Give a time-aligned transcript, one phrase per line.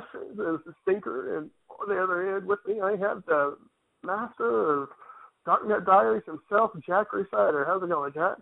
[0.00, 0.36] questions.
[0.36, 3.56] This is Tinker, and on the other end with me, I have the
[4.02, 4.88] master of
[5.46, 7.66] Darknet Diaries himself, Jack Rhysider.
[7.66, 8.38] How's it going, Jack?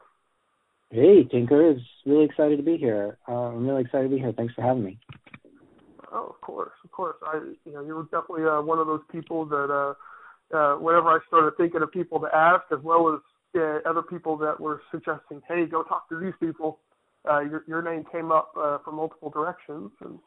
[0.90, 1.70] Hey, Tinker.
[1.70, 3.18] It's really excited to be here.
[3.28, 4.32] Uh, I'm really excited to be here.
[4.32, 4.98] Thanks for having me.
[6.12, 7.16] Oh, of course, of course.
[7.26, 11.08] I, you know, you were definitely uh, one of those people that, uh, uh, whenever
[11.08, 13.20] I started thinking of people to ask, as well as
[13.60, 16.78] uh, other people that were suggesting, hey, go talk to these people,
[17.28, 20.18] uh, your your name came up uh, from multiple directions, and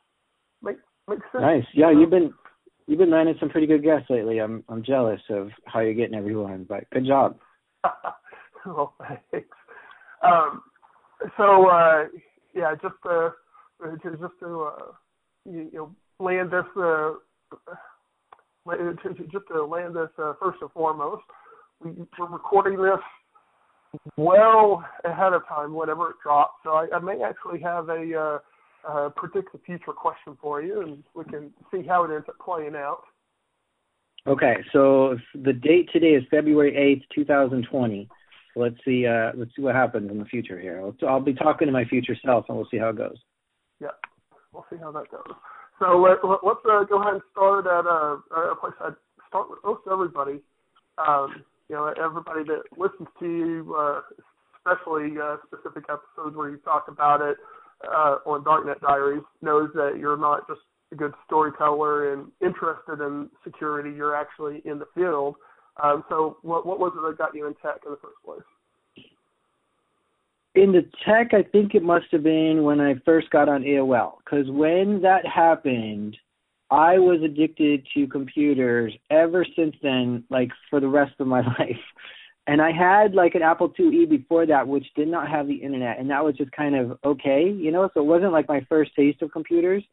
[0.61, 0.81] make makes.
[1.07, 1.63] Nice.
[1.73, 2.33] Yeah, you've been
[2.87, 4.39] you've been landing some pretty good guests lately.
[4.39, 7.37] I'm I'm jealous of how you're getting everyone, but good job.
[8.65, 8.93] well,
[9.31, 9.47] thanks.
[10.23, 10.61] Um,
[11.37, 12.03] so uh,
[12.53, 13.29] yeah, just uh,
[14.03, 14.91] just to uh,
[15.45, 17.13] you, you know land this uh,
[19.31, 21.23] just to land this uh, first and foremost,
[21.83, 22.99] we, we're recording this
[24.17, 26.53] well ahead of time whenever it drops.
[26.63, 28.39] So I, I may actually have a uh,
[28.87, 32.35] uh, predict the future question for you, and we can see how it ends up
[32.43, 33.03] playing out.
[34.27, 38.09] Okay, so the date today is February eighth, two thousand twenty.
[38.53, 39.05] So let's see.
[39.05, 40.81] Uh, let's see what happens in the future here.
[40.81, 43.17] I'll, I'll be talking to my future self, and we'll see how it goes.
[43.79, 43.95] Yeah,
[44.53, 45.35] we'll see how that goes.
[45.79, 48.95] So let, us uh, go ahead and start at uh, a place I'd
[49.29, 50.39] start with most everybody.
[50.97, 54.01] Um, you know, everybody that listens to you, uh,
[54.57, 57.37] especially uh, specific episodes where you talk about it
[57.87, 63.29] uh, on Darknet Diaries, knows that you're not just a good storyteller and interested in
[63.43, 63.91] security.
[63.95, 65.35] You're actually in the field.
[65.81, 68.41] Um, so, what what was it that got you in tech in the first place?
[70.55, 74.13] In the tech, I think it must have been when I first got on AOL.
[74.25, 76.17] Because when that happened,
[76.71, 81.77] I was addicted to computers ever since then, like for the rest of my life.
[82.49, 85.99] And I had like an Apple IIe before that, which did not have the internet,
[85.99, 87.87] and that was just kind of okay, you know.
[87.93, 89.83] So it wasn't like my first taste of computers.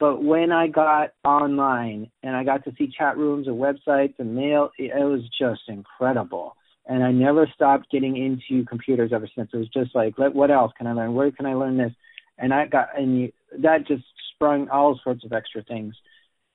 [0.00, 4.34] But when I got online and I got to see chat rooms and websites and
[4.34, 6.56] mail, it, it was just incredible.
[6.86, 9.50] And I never stopped getting into computers ever since.
[9.52, 11.14] It was just like, what else can I learn?
[11.14, 11.92] Where can I learn this?
[12.36, 14.02] And I got, and that just
[14.34, 15.94] sprung all sorts of extra things.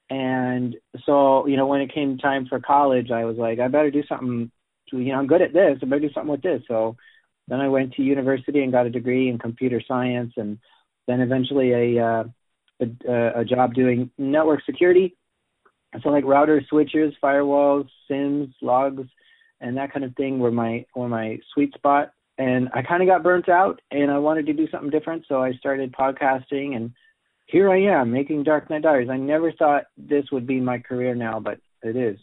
[0.09, 0.75] And
[1.05, 4.03] so, you know, when it came time for college, I was like, I better do
[4.09, 4.51] something.
[4.89, 5.79] To, you know, I'm good at this.
[5.81, 6.61] I better do something with this.
[6.67, 6.97] So
[7.47, 10.59] then I went to university and got a degree in computer science, and
[11.07, 12.23] then eventually a uh,
[12.79, 15.15] a, a job doing network security.
[16.03, 19.07] So like routers, switches, firewalls, SIEMs, logs,
[19.61, 22.13] and that kind of thing were my were my sweet spot.
[22.37, 25.25] And I kind of got burnt out, and I wanted to do something different.
[25.27, 26.93] So I started podcasting and
[27.47, 29.09] here I am making Darknet Diaries.
[29.09, 32.19] I never thought this would be my career now, but it is.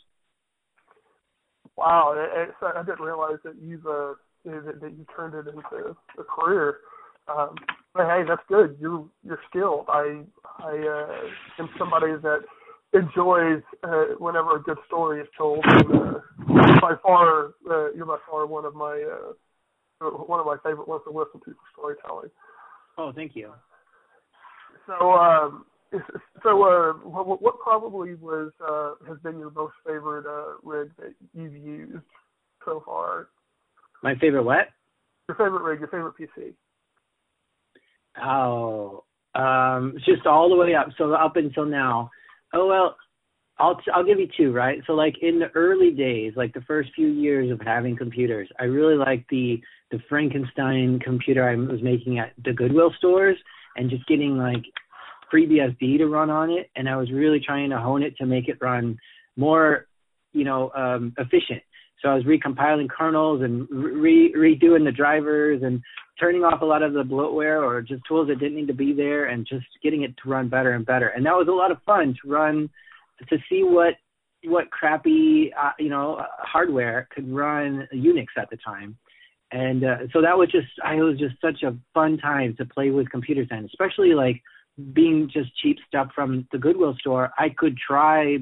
[1.76, 4.14] Wow, it, I didn't realize that you've uh,
[4.44, 6.78] that, that you turned it into a career.
[7.26, 7.56] Um,
[7.94, 8.76] but hey, that's good.
[8.80, 9.86] You're you're skilled.
[9.88, 10.22] I
[10.58, 12.40] I uh, am somebody that
[12.92, 15.64] enjoys uh, whenever a good story is told.
[15.64, 20.56] And, uh, by far, uh, you're by far one of my uh, one of my
[20.62, 22.30] favorite ones to listen to for storytelling.
[22.98, 23.52] Oh, thank you.
[24.86, 25.64] So, um,
[26.42, 31.14] so uh, what, what probably was uh, has been your most favorite uh, rig that
[31.32, 32.04] you've used
[32.64, 33.28] so far?
[34.02, 34.68] My favorite what?
[35.28, 36.54] Your favorite rig, your favorite PC.
[38.22, 40.88] Oh, um, just all the way up.
[40.98, 42.10] So up until now.
[42.52, 42.96] Oh well,
[43.58, 44.80] I'll I'll give you two, right?
[44.86, 48.64] So like in the early days, like the first few years of having computers, I
[48.64, 53.36] really liked the the Frankenstein computer I was making at the Goodwill stores
[53.76, 54.64] and just getting like
[55.34, 58.48] FreeBSD to run on it, and I was really trying to hone it to make
[58.48, 58.98] it run
[59.36, 59.86] more,
[60.32, 61.62] you know, um, efficient.
[62.00, 65.82] So I was recompiling kernels and re- redoing the drivers and
[66.20, 68.92] turning off a lot of the bloatware or just tools that didn't need to be
[68.92, 71.08] there and just getting it to run better and better.
[71.08, 72.70] And that was a lot of fun to run
[73.28, 73.94] to see what
[74.46, 78.96] what crappy uh, you know hardware could run Unix at the time
[79.52, 82.90] and uh, so that was just I was just such a fun time to play
[82.90, 84.42] with computers and especially like
[84.92, 88.38] being just cheap stuff from the Goodwill store, I could try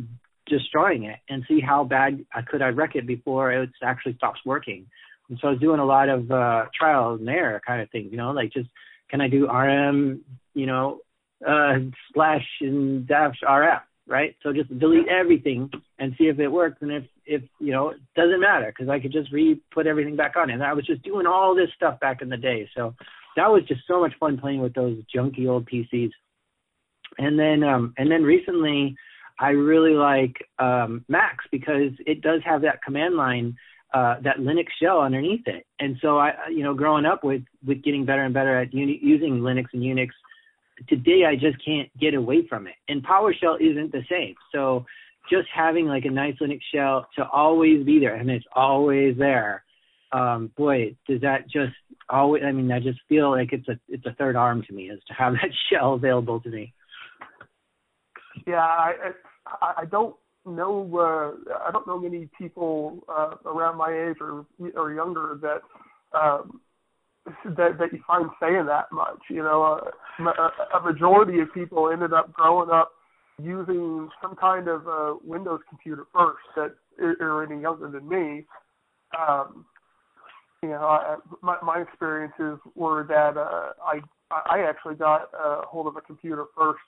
[0.46, 4.40] destroying it and see how bad I could I wreck it before it actually stops
[4.44, 4.86] working.
[5.28, 8.08] And so I was doing a lot of uh trial and error kind of things,
[8.10, 8.68] you know, like just
[9.10, 10.22] can I do RM,
[10.54, 11.00] you know,
[11.46, 11.74] uh
[12.12, 14.36] slash and dash RF right?
[14.42, 16.78] So just delete everything and see if it works.
[16.80, 20.16] And if if you know, it doesn't matter because I could just re put everything
[20.16, 20.50] back on.
[20.50, 22.68] And I was just doing all this stuff back in the day.
[22.76, 22.94] So
[23.36, 26.10] that was just so much fun playing with those junky old PCs.
[27.18, 28.96] And then um and then recently
[29.38, 33.56] I really like um Macs because it does have that command line
[33.94, 35.66] uh, that Linux shell underneath it.
[35.78, 39.00] And so I, you know, growing up with with getting better and better at uni-
[39.02, 40.08] using Linux and Unix
[40.88, 42.74] today I just can't get away from it.
[42.88, 44.34] And PowerShell isn't the same.
[44.52, 44.86] So
[45.30, 49.64] just having like a nice Linux shell to always be there and it's always there.
[50.12, 51.72] Um, boy, does that just
[52.10, 52.42] always?
[52.44, 55.00] I mean, I just feel like it's a it's a third arm to me is
[55.08, 56.74] to have that shell available to me.
[58.46, 59.12] Yeah, I
[59.46, 64.46] I, I don't know uh, I don't know many people uh, around my age or
[64.76, 66.60] or younger that um,
[67.44, 69.20] that that you find saying that much.
[69.30, 69.80] You know,
[70.20, 70.48] uh,
[70.78, 72.92] a majority of people ended up growing up
[73.40, 76.74] using some kind of uh, Windows computer first that
[77.20, 78.44] are any younger than me.
[79.18, 79.64] Um,
[80.62, 84.00] you know, I, my my experiences were that uh, I
[84.30, 86.80] I actually got a hold of a computer first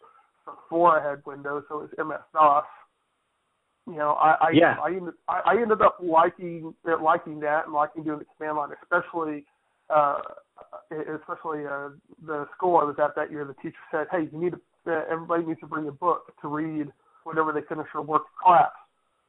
[0.44, 2.64] before I had Windows, so it was MS DOS.
[3.86, 4.76] You know, I I yeah.
[4.82, 8.70] I, ended, I, I ended up liking liking that and liking doing the command line,
[8.82, 9.44] especially
[9.90, 10.18] uh,
[10.90, 11.90] especially uh,
[12.24, 13.44] the school I was at that year.
[13.44, 14.60] The teacher said, "Hey, you need to
[14.90, 16.88] uh, everybody needs to bring a book to read
[17.24, 18.70] whenever they finish their work class."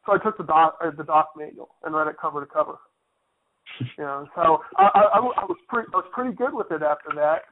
[0.06, 2.78] So I took the doc uh, the doc manual and read it cover to cover.
[3.98, 7.12] you know, so I, I, I was pretty I was pretty good with it after
[7.16, 7.44] that.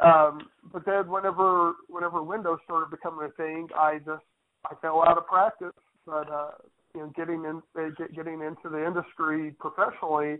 [0.00, 4.24] Um, but then whenever whenever Windows started becoming a thing, I just
[4.64, 5.74] I fell out of practice.
[6.06, 6.50] But uh,
[6.94, 10.38] you know, getting in uh, get, getting into the industry professionally,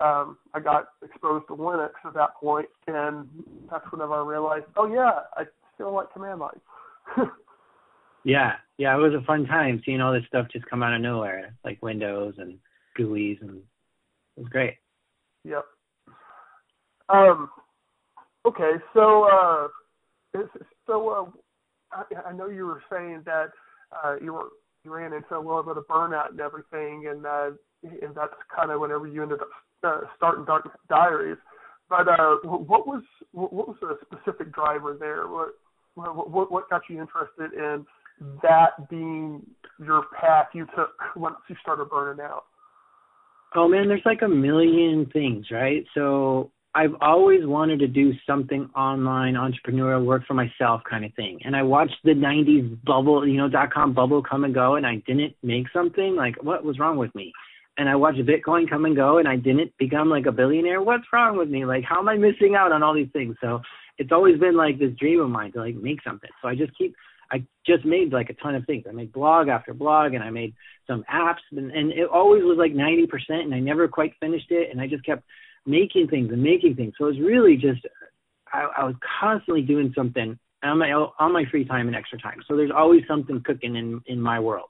[0.00, 3.28] um, I got exposed to Linux at that point, and
[3.70, 5.44] that's whenever I realized, oh yeah, I
[5.74, 6.60] still like command line.
[8.24, 11.00] yeah, yeah, it was a fun time seeing all this stuff just come out of
[11.00, 12.58] nowhere, like Windows and
[12.98, 13.56] GUIs, and
[14.36, 14.74] it was great.
[15.44, 15.64] Yep.
[17.08, 17.48] Um.
[18.48, 19.68] Okay, so uh,
[20.86, 21.26] so uh,
[21.92, 23.48] I, I know you were saying that
[23.92, 24.48] uh, you were
[24.84, 27.50] you ran into a little bit of burnout and everything, and uh,
[27.82, 29.48] and that's kind of whenever you ended up
[29.84, 31.36] uh, starting Dark Diaries.
[31.90, 33.02] But uh, what was
[33.32, 35.28] what was the specific driver there?
[35.28, 35.50] What
[35.94, 37.84] what what got you interested in
[38.42, 39.42] that being
[39.78, 42.44] your path you took once you started burning out?
[43.54, 45.84] Oh man, there's like a million things, right?
[45.94, 51.38] So I've always wanted to do something online, entrepreneurial work for myself kind of thing.
[51.44, 54.86] And I watched the 90s bubble, you know, dot com bubble come and go, and
[54.86, 56.14] I didn't make something.
[56.14, 57.32] Like, what was wrong with me?
[57.78, 60.82] And I watched Bitcoin come and go, and I didn't become like a billionaire.
[60.82, 61.64] What's wrong with me?
[61.64, 63.36] Like, how am I missing out on all these things?
[63.40, 63.60] So
[63.98, 66.30] it's always been like this dream of mine to like make something.
[66.42, 66.94] So I just keep
[67.30, 68.84] I just made like a ton of things.
[68.88, 70.54] I made blog after blog and I made
[70.86, 74.70] some apps and, and it always was like 90% and I never quite finished it.
[74.70, 75.24] And I just kept
[75.66, 76.94] making things and making things.
[76.98, 77.86] So it was really just,
[78.52, 82.42] I, I was constantly doing something on my, on my free time and extra time.
[82.48, 84.68] So there's always something cooking in, in my world.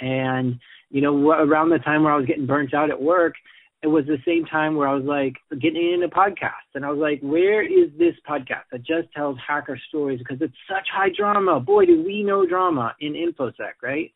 [0.00, 0.58] And,
[0.90, 3.34] you know, around the time where I was getting burnt out at work,
[3.82, 6.98] it was the same time where I was like getting into podcasts, and I was
[6.98, 11.60] like, where is this podcast that just tells hacker stories because it's such high drama?
[11.60, 14.10] Boy, do we know drama in infosec, right?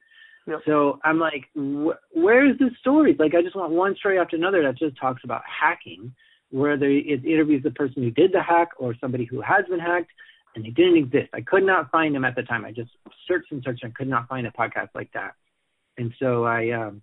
[0.46, 0.60] Yep.
[0.66, 3.16] So I'm like, wh- where's the stories?
[3.18, 6.12] Like, I just want one story after another that just talks about hacking,
[6.50, 10.10] whether it interviews the person who did the hack or somebody who has been hacked,
[10.54, 11.28] and they didn't exist.
[11.32, 12.64] I could not find them at the time.
[12.64, 12.90] I just
[13.28, 15.34] searched and searched and could not find a podcast like that.
[15.96, 17.02] And so I um,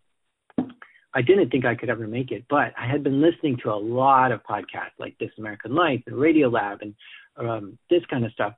[1.14, 3.76] I didn't think I could ever make it, but I had been listening to a
[3.76, 6.96] lot of podcasts like This American Life and Radiolab and
[7.38, 8.54] um, this kind of stuff.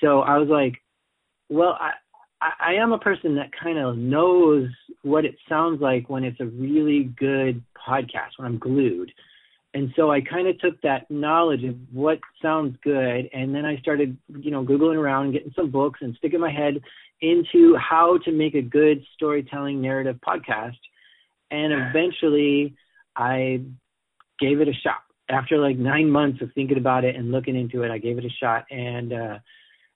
[0.00, 0.74] So I was like,
[1.48, 1.92] well, I,
[2.40, 4.68] I, am a person that kind of knows
[5.02, 9.10] what it sounds like when it's a really good podcast, when I'm glued.
[9.74, 13.76] And so I kind of took that knowledge of what sounds good, and then I
[13.78, 16.80] started, you know, googling around and getting some books and sticking my head
[17.20, 20.76] into how to make a good storytelling narrative podcast
[21.50, 22.76] and eventually
[23.16, 23.62] I
[24.38, 25.02] gave it a shot.
[25.30, 28.24] After like nine months of thinking about it and looking into it, I gave it
[28.24, 28.64] a shot.
[28.70, 29.38] And uh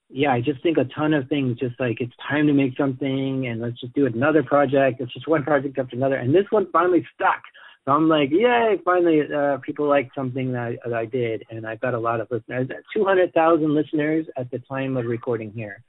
[0.09, 3.47] yeah, I just think a ton of things, just like it's time to make something
[3.47, 5.01] and let's just do another project.
[5.01, 6.17] It's just one project after another.
[6.17, 7.41] And this one finally stuck.
[7.85, 11.65] So I'm like, yay, finally uh people like something that I, that I did and
[11.65, 12.69] I've got a lot of listeners.
[12.95, 15.83] Two hundred thousand listeners at the time of recording here.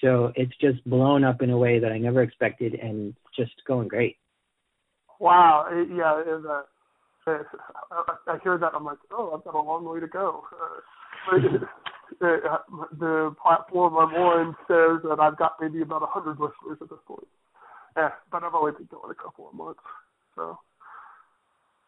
[0.00, 3.88] So it's just blown up in a way that I never expected and just going
[3.88, 4.16] great.
[5.18, 6.62] Wow, it, yeah, it, uh,
[7.90, 10.44] I, I hear that I'm like, oh, I've got a long way to go.
[11.30, 11.36] Uh,
[12.20, 12.58] uh,
[12.98, 16.98] the platform I'm on says that I've got maybe about a hundred listeners at this
[17.06, 17.26] point.
[17.96, 19.80] Yeah, but I've only been going a couple of months,
[20.34, 20.58] so.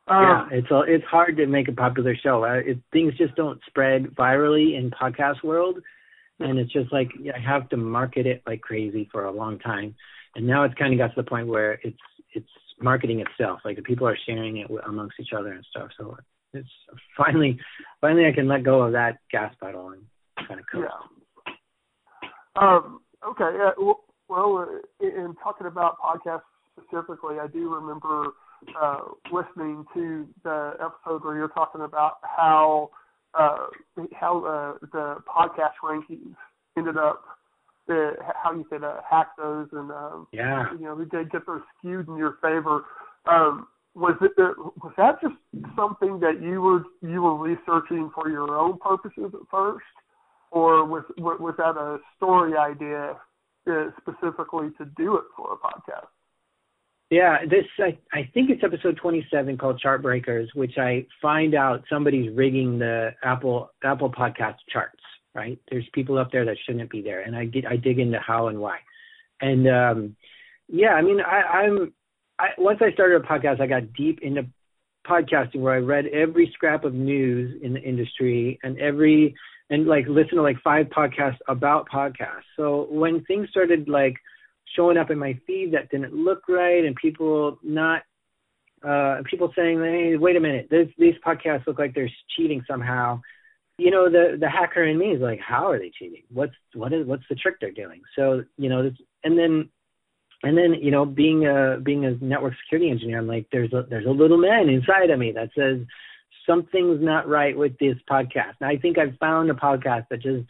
[0.08, 2.44] Um, yeah, it's a, it's hard to make a popular show.
[2.44, 5.78] Uh, it, things just don't spread virally in podcast world,
[6.40, 9.94] and it's just like I have to market it like crazy for a long time,
[10.34, 11.96] and now it's kind of got to the point where it's
[12.34, 12.48] it's
[12.80, 13.60] marketing itself.
[13.64, 15.90] Like the people are sharing it amongst each other and stuff.
[15.96, 16.16] So
[16.52, 16.68] it's
[17.16, 17.58] finally,
[18.00, 20.02] finally, I can let go of that gas pedal and
[20.46, 20.86] kind of coast.
[21.46, 22.62] Yeah.
[22.62, 23.44] Um, okay.
[23.44, 23.92] Uh,
[24.28, 24.68] well,
[25.00, 26.42] in, in talking about podcasts
[26.76, 28.32] specifically, I do remember
[28.80, 29.00] uh,
[29.32, 32.90] listening to the episode where you're talking about how
[33.34, 33.66] uh,
[34.12, 36.34] how uh, the podcast rankings
[36.76, 37.22] ended up,
[37.90, 41.62] uh, how you could uh, hack those and um, yeah, you know, get get those
[41.78, 42.84] skewed in your favor.
[43.26, 45.34] Um, was it uh, was that just
[45.76, 49.84] something that you were you were researching for your own purposes at first,
[50.52, 53.16] or was was that a story idea
[53.68, 56.06] uh, specifically to do it for a podcast?
[57.10, 61.84] Yeah, this I, I think it's episode 27 called Chart Breakers, which I find out
[61.90, 65.00] somebody's rigging the Apple Apple Podcast charts.
[65.34, 68.18] Right, there's people up there that shouldn't be there, and I get I dig into
[68.20, 68.78] how and why,
[69.40, 70.16] and um,
[70.68, 71.94] yeah, I mean I, I'm
[72.38, 74.46] I once I started a podcast, I got deep into
[75.06, 79.34] podcasting where I read every scrap of news in the industry and every
[79.72, 82.44] and like listen to like five podcasts about podcasts.
[82.56, 84.14] So when things started like
[84.76, 88.02] showing up in my feed that didn't look right and people not
[88.86, 90.68] uh people saying hey wait a minute.
[90.70, 93.22] This these podcasts look like they're cheating somehow.
[93.78, 96.24] You know the the hacker in me is like how are they cheating?
[96.30, 98.02] What's what is what's the trick they're doing?
[98.14, 99.70] So you know this and then
[100.42, 103.84] and then you know being a being a network security engineer i'm like there's a
[103.88, 105.86] there's a little man inside of me that says
[106.46, 110.46] something's not right with this podcast and i think i've found a podcast that just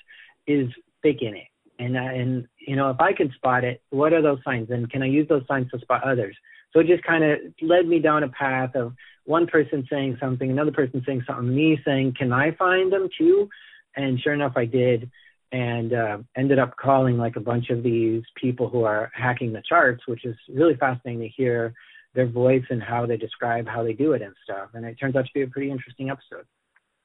[0.46, 0.68] is
[1.02, 4.38] faking it and uh, and you know if I can spot it, what are those
[4.44, 6.36] signs, and can I use those signs to spot others?
[6.72, 8.94] So it just kind of led me down a path of
[9.24, 13.48] one person saying something, another person saying something, me saying, "Can I find them too?"
[13.96, 15.10] And sure enough, I did,
[15.50, 19.62] and uh, ended up calling like a bunch of these people who are hacking the
[19.68, 21.74] charts, which is really fascinating to hear
[22.14, 24.70] their voice and how they describe how they do it and stuff.
[24.74, 26.46] And it turns out to be a pretty interesting episode.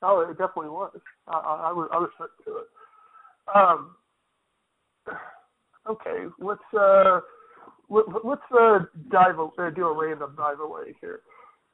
[0.01, 0.91] Oh, it definitely was.
[1.27, 2.67] I, I, I was I was hooked to it.
[3.55, 3.95] Um,
[5.89, 7.21] okay, let's uh,
[7.89, 8.79] let, us uh,
[9.11, 11.21] dive uh, do a random dive away here.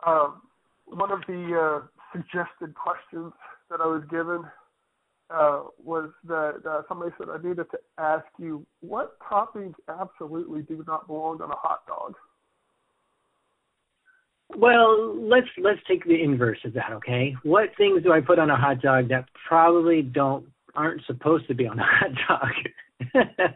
[0.06, 0.42] Um,
[0.86, 3.34] one of the uh, suggested questions
[3.70, 4.44] that I was given
[5.30, 10.84] uh, was that uh, somebody said I needed to ask you what toppings absolutely do
[10.88, 12.14] not belong on a hot dog.
[14.58, 17.36] Well, let's let's take the inverse of that, okay?
[17.44, 20.46] What things do I put on a hot dog that probably don't
[20.76, 23.54] aren't supposed to be on a hot dog?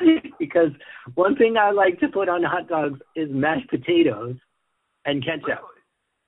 [0.38, 0.70] because
[1.14, 4.36] one thing I like to put on hot dogs is mashed potatoes
[5.04, 5.62] and ketchup.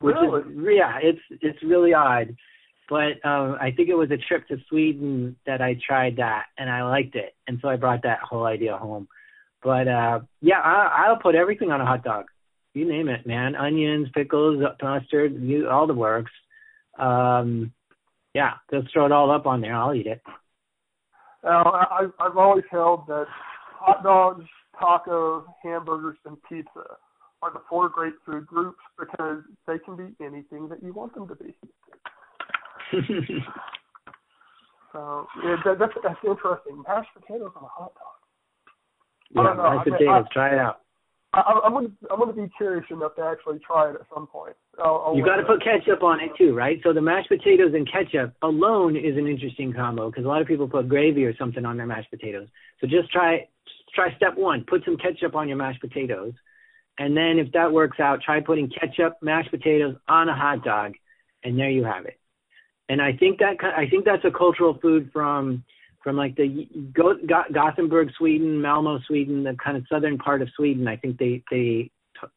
[0.00, 0.40] Which really?
[0.40, 2.36] is yeah, it's it's really odd.
[2.88, 6.70] But um I think it was a trip to Sweden that I tried that and
[6.70, 7.34] I liked it.
[7.48, 9.08] And so I brought that whole idea home.
[9.62, 12.26] But uh yeah, I I'll put everything on a hot dog.
[12.76, 13.54] You name it, man.
[13.56, 16.30] Onions, pickles, mustard, you all the works.
[16.98, 17.72] Um
[18.34, 19.74] yeah, just throw it all up on there.
[19.74, 20.20] I'll eat it.
[21.42, 23.24] Now, I, I've always held that
[23.72, 24.44] hot dogs,
[24.78, 26.98] tacos, hamburgers, and pizza
[27.40, 31.28] are the four great food groups because they can be anything that you want them
[31.28, 31.54] to be.
[34.92, 36.82] so yeah, that, that's that's interesting.
[36.86, 38.16] Mashed potatoes on a hot dog.
[39.30, 40.26] Yeah, mashed potatoes.
[40.30, 40.82] I, try it out.
[41.36, 44.56] I, I'm gonna I'm gonna be curious enough to actually try it at some point.
[44.78, 46.80] I'll, I'll you got to put ketchup on it too, right?
[46.82, 50.48] So the mashed potatoes and ketchup alone is an interesting combo because a lot of
[50.48, 52.48] people put gravy or something on their mashed potatoes.
[52.80, 53.46] So just try
[53.94, 56.32] try step one: put some ketchup on your mashed potatoes,
[56.98, 60.94] and then if that works out, try putting ketchup, mashed potatoes on a hot dog,
[61.44, 62.18] and there you have it.
[62.88, 65.64] And I think that I think that's a cultural food from
[66.06, 67.14] from like the Go
[67.52, 70.86] Gothenburg, Sweden, Malmo, Sweden, the kind of southern part of Sweden.
[70.86, 71.90] I think they they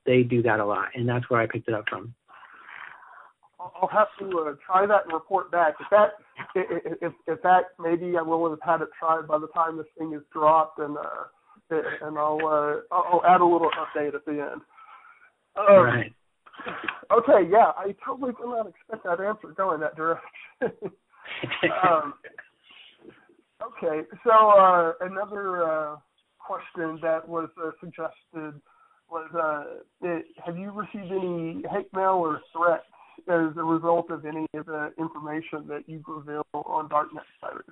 [0.08, 2.16] they do that a lot, and that's where I picked it up from.
[3.60, 5.76] I'll have to uh, try that and report back.
[5.80, 6.14] If that
[6.56, 10.14] if if that maybe I will have had it tried by the time this thing
[10.14, 14.62] is dropped, and uh, and I'll uh, I'll add a little update at the end.
[15.56, 16.12] Um, right.
[17.12, 17.48] Okay.
[17.52, 20.24] Yeah, I totally did not expect that answer going that direction.
[21.88, 22.16] um,
[23.62, 25.96] Okay, so uh, another uh,
[26.40, 28.60] question that was uh, suggested
[29.10, 30.14] was: uh,
[30.46, 32.86] Have you received any hate mail or threats
[33.28, 37.66] as a result of any of the information that you reveal on Darknet Insiders?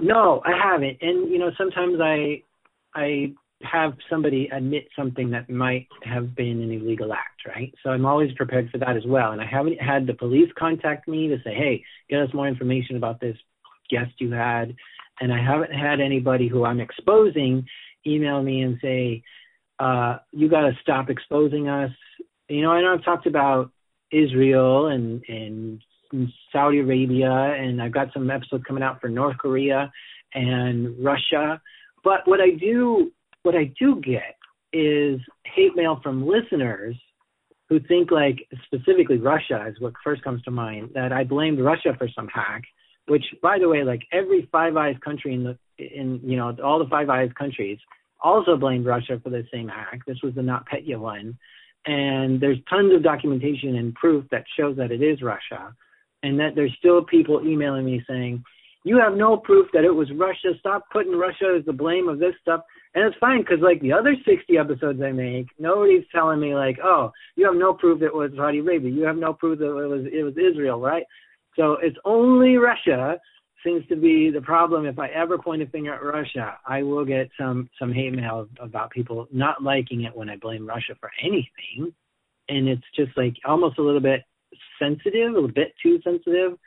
[0.00, 0.98] No, I haven't.
[1.00, 2.42] And you know, sometimes I
[2.94, 7.72] I have somebody admit something that might have been an illegal act, right?
[7.82, 9.32] So I'm always prepared for that as well.
[9.32, 12.96] And I haven't had the police contact me to say, hey, get us more information
[12.96, 13.36] about this
[13.92, 14.74] guest you had,
[15.20, 17.66] and I haven't had anybody who I'm exposing
[18.06, 19.22] email me and say,
[19.78, 21.92] uh, "You got to stop exposing us."
[22.48, 23.70] You know, I know I've talked about
[24.10, 25.80] Israel and and
[26.52, 29.92] Saudi Arabia, and I've got some episodes coming out for North Korea,
[30.34, 31.60] and Russia.
[32.04, 34.36] But what I do what I do get
[34.72, 36.96] is hate mail from listeners
[37.68, 41.94] who think like specifically Russia is what first comes to mind that I blamed Russia
[41.98, 42.62] for some hack,
[43.06, 46.78] which by the way, like every Five Eyes country in the in you know all
[46.78, 47.78] the Five Eyes countries
[48.22, 50.00] also blamed Russia for the same hack.
[50.06, 51.36] This was the NotPetya one,
[51.86, 55.74] and there's tons of documentation and proof that shows that it is Russia,
[56.22, 58.44] and that there's still people emailing me saying,
[58.84, 60.56] "You have no proof that it was Russia.
[60.60, 62.62] Stop putting Russia as the blame of this stuff."
[62.94, 66.78] And it's fine because like the other 60 episodes I make, nobody's telling me like,
[66.84, 68.90] "Oh, you have no proof that it was Saudi Arabia.
[68.90, 71.04] You have no proof that it was it was Israel, right?"
[71.56, 73.18] So it's only Russia
[73.64, 74.86] seems to be the problem.
[74.86, 78.48] If I ever point a finger at Russia, I will get some some hate mail
[78.60, 81.94] about people not liking it when I blame Russia for anything,
[82.48, 84.22] and it's just like almost a little bit
[84.78, 86.58] sensitive, a little bit too sensitive.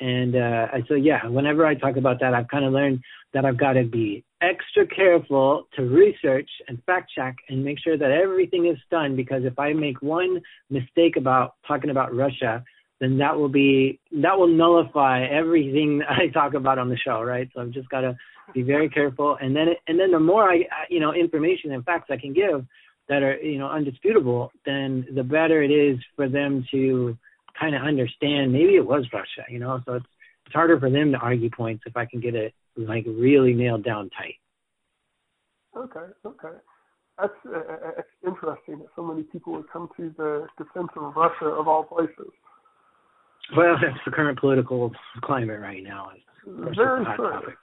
[0.00, 3.00] And uh, so yeah, whenever I talk about that, I've kind of learned
[3.34, 7.98] that I've got to be extra careful to research and fact check and make sure
[7.98, 12.64] that everything is done because if I make one mistake about talking about Russia,
[13.00, 17.48] then that will be that will nullify everything I talk about on the show, right?
[17.54, 18.16] So I've just got to
[18.54, 22.10] be very careful, and then and then the more I you know information and facts
[22.10, 22.66] I can give
[23.08, 27.16] that are you know undisputable, then the better it is for them to
[27.58, 28.52] kind of understand.
[28.52, 29.80] Maybe it was Russia, you know.
[29.86, 30.06] So it's
[30.46, 33.84] it's harder for them to argue points if I can get it like really nailed
[33.84, 34.34] down tight.
[35.76, 36.56] Okay, okay.
[37.18, 41.46] That's uh, it's interesting that so many people would come to the defense of Russia
[41.46, 42.32] of all places.
[43.56, 44.92] Well, that's the current political
[45.22, 46.10] climate right now.
[46.46, 47.04] Very true.
[47.04, 47.54] Topic.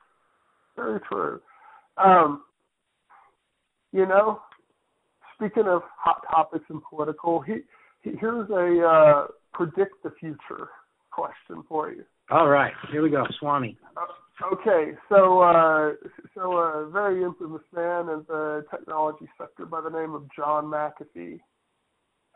[0.75, 1.41] Very true.
[1.97, 2.43] Um,
[3.91, 4.41] you know,
[5.35, 7.59] speaking of hot topics and political, he,
[8.01, 10.69] he, here's a uh, predict the future
[11.11, 12.03] question for you.
[12.29, 13.77] All right, here we go, Swami.
[13.95, 15.93] Uh, okay, so uh,
[16.35, 21.39] so a very infamous man in the technology sector by the name of John McAfee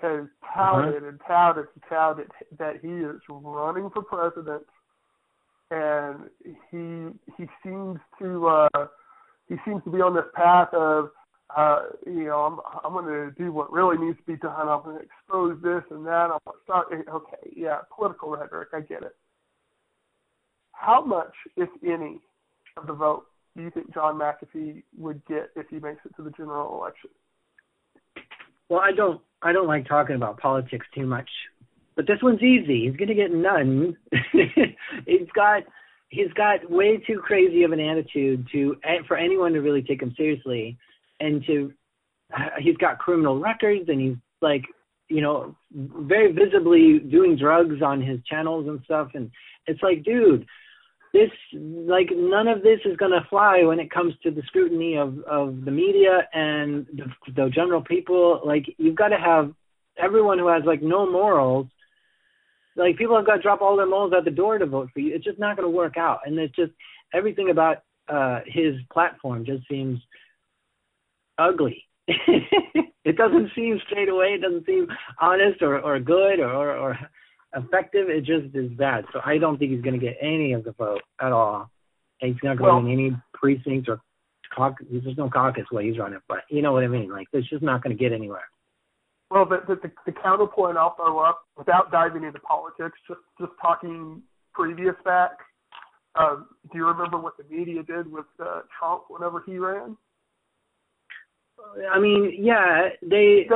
[0.02, 1.08] has touted uh-huh.
[1.08, 4.64] and touted and touted that he is running for president,
[5.70, 6.30] and
[6.70, 8.88] he he seems to uh,
[9.48, 11.10] he seems to be on this path of
[11.56, 14.68] uh, you know I'm I'm going to do what really needs to be done.
[14.68, 16.30] I'm going to expose this and that.
[16.32, 16.88] I'm going to start.
[16.92, 18.70] Okay, yeah, political rhetoric.
[18.74, 19.16] I get it.
[20.72, 22.20] How much, if any,
[22.76, 26.24] of the vote do you think John McAfee would get if he makes it to
[26.24, 27.10] the general election?
[28.72, 31.30] Well, I don't I don't like talking about politics too much,
[31.98, 32.88] but this one's easy.
[32.88, 33.98] He's gonna get none.
[35.06, 35.64] he's got
[36.08, 40.02] he's got way too crazy of an attitude to eh, for anyone to really take
[40.02, 40.78] him seriously,
[41.20, 41.74] and to
[42.60, 44.64] he's got criminal records and he's like
[45.10, 49.30] you know very visibly doing drugs on his channels and stuff and
[49.68, 50.46] it's like dude
[51.14, 54.98] this like none of this is going to fly when it comes to the scrutiny
[54.98, 58.42] of of the media and the, the general people.
[58.46, 59.54] Like you've got to have
[59.98, 61.68] everyone who has like no morals.
[62.76, 65.00] Like people have got to drop all their morals at the door to vote for
[65.02, 65.14] you.
[65.14, 66.20] It's just not going to work out.
[66.26, 66.72] And it's just
[67.14, 70.00] everything about uh his platform just seems
[71.38, 71.86] ugly.
[73.04, 74.36] It doesn't seem straight away.
[74.36, 74.88] It doesn't seem
[75.20, 77.00] honest or or good or or, or
[77.56, 79.06] effective, it just is bad.
[79.14, 81.70] So I don't think he's going to get any of the vote at all.
[82.22, 84.00] And he's not going to well, win any precincts or
[84.56, 84.86] caucus.
[84.92, 87.10] There's no caucus where he's running, but you know what I mean.
[87.10, 88.44] Like, it's just not going to get anywhere.
[89.32, 94.22] Well, the, the, the counterpoint I'll throw up, without diving into politics, just just talking
[94.54, 95.46] previous facts.
[96.20, 99.96] Um, do you remember what the media did with uh, Trump whenever he ran?
[101.92, 103.48] I mean, yeah, they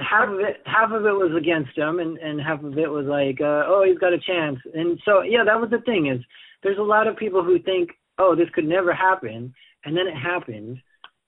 [0.00, 3.06] half of it half of it was against him, and and half of it was
[3.06, 4.58] like, uh, oh, he's got a chance.
[4.74, 6.20] And so, yeah, that was the thing is,
[6.62, 10.16] there's a lot of people who think, oh, this could never happen, and then it
[10.16, 10.78] happened.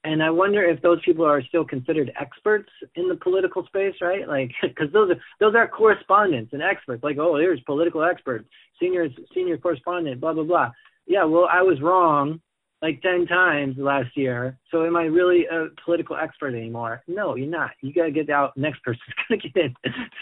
[0.05, 4.27] And I wonder if those people are still considered experts in the political space, right?
[4.27, 7.03] Like, because those are those are correspondents and experts.
[7.03, 8.45] Like, oh, here's political expert,
[8.79, 10.71] senior senior correspondent, blah blah blah.
[11.05, 12.39] Yeah, well, I was wrong
[12.83, 14.57] like 10 times last year.
[14.69, 17.01] So am I really a political expert anymore?
[17.07, 17.71] No, you're not.
[17.81, 18.57] You got to get out.
[18.57, 19.73] Next person's going to get in.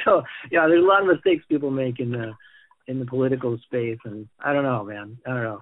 [0.05, 0.21] So
[0.51, 2.33] yeah, there's a lot of mistakes people make in the
[2.87, 5.17] in the political space, and I don't know, man.
[5.25, 5.61] I don't know.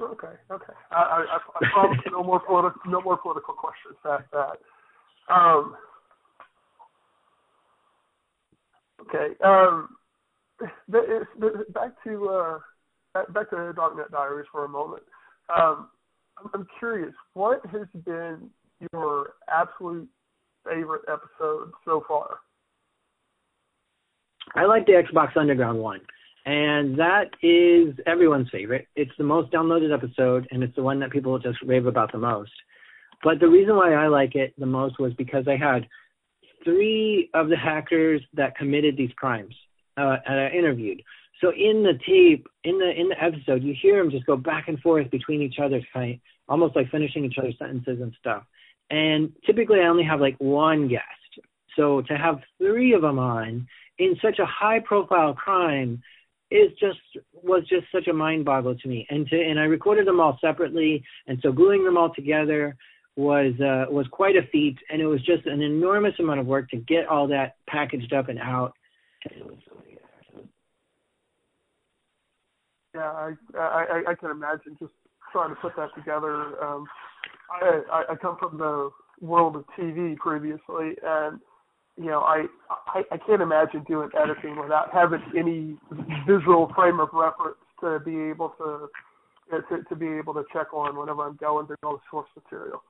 [0.00, 0.72] Okay, okay.
[0.90, 4.58] I I, I promise no more political no more political questions past that.
[5.32, 5.76] Um.
[9.02, 9.34] Okay.
[9.44, 9.88] Um.
[10.88, 12.58] Back to uh,
[13.32, 15.02] back to Darknet Diaries for a moment.
[15.54, 15.88] Um,
[16.54, 18.50] I'm curious, what has been
[18.92, 20.08] your absolute
[20.64, 22.38] favorite episode so far?
[24.54, 26.00] I like the Xbox Underground one,
[26.46, 28.86] and that is everyone's favorite.
[28.96, 32.18] It's the most downloaded episode, and it's the one that people just rave about the
[32.18, 32.52] most.
[33.22, 35.86] But the reason why I like it the most was because I had
[36.64, 39.54] three of the hackers that committed these crimes
[39.96, 41.02] uh, and I interviewed.
[41.40, 44.68] So in the tape, in the in the episode, you hear them just go back
[44.68, 48.44] and forth between each other, kind of, almost like finishing each other's sentences and stuff.
[48.90, 51.04] And typically, I only have like one guest.
[51.76, 56.02] So to have three of them on in such a high-profile crime
[56.50, 56.98] is just
[57.32, 59.06] was just such a mind boggle to me.
[59.10, 62.76] And to and I recorded them all separately, and so gluing them all together
[63.16, 66.70] was uh, was quite a feat, and it was just an enormous amount of work
[66.70, 68.72] to get all that packaged up and out.
[72.98, 74.92] Yeah, I, I I can imagine just
[75.30, 76.60] trying to put that together.
[76.60, 76.84] Um,
[77.48, 81.38] I, I I come from the world of TV previously, and
[81.96, 82.46] you know I,
[82.92, 85.76] I I can't imagine doing editing without having any
[86.26, 88.88] visual frame of reference to be able to
[89.68, 92.82] to, to be able to check on whenever I'm going through all the source material.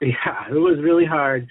[0.00, 1.48] Yeah, it was really hard.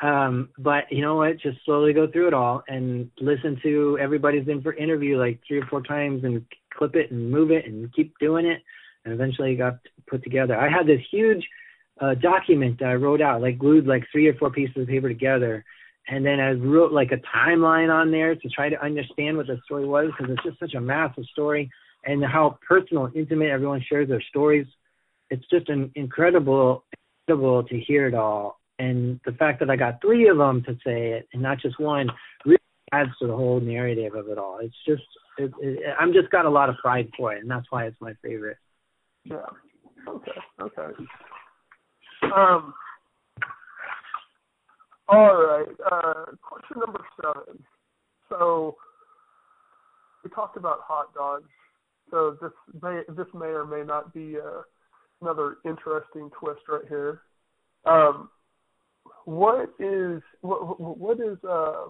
[0.00, 1.38] Um, but you know what?
[1.38, 5.58] Just slowly go through it all and listen to everybody's in for interview like three
[5.58, 6.44] or four times and
[6.76, 8.62] clip it and move it and keep doing it.
[9.04, 10.58] And eventually it got put together.
[10.58, 11.46] I had this huge
[12.00, 15.08] uh, document that I wrote out, like glued like three or four pieces of paper
[15.08, 15.64] together.
[16.08, 19.58] And then I wrote like a timeline on there to try to understand what the
[19.64, 21.70] story was because it's just such a massive story
[22.04, 24.66] and how personal intimate everyone shares their stories.
[25.30, 26.84] It's just an incredible,
[27.26, 30.74] incredible to hear it all and the fact that I got three of them to
[30.84, 32.08] say it and not just one
[32.44, 32.58] really
[32.92, 34.58] adds to the whole narrative of it all.
[34.60, 35.02] It's just
[35.38, 38.00] it, it, I'm just got a lot of pride for it, and that's why it's
[38.00, 38.58] my favorite.
[39.24, 39.46] Yeah.
[40.08, 40.30] Okay.
[40.62, 40.94] Okay.
[42.24, 42.74] Um.
[45.08, 45.66] All right.
[45.92, 47.62] Uh, question number seven.
[48.28, 48.76] So
[50.24, 51.48] we talked about hot dogs.
[52.10, 54.62] So this may this may or may not be uh,
[55.20, 57.22] another interesting twist right here.
[57.84, 58.30] Um,
[59.26, 61.86] what is what what is uh